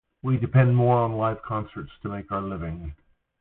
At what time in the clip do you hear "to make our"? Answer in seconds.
2.01-2.41